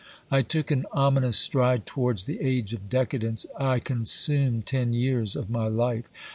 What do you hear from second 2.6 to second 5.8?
of decadence; I consumed ten years of my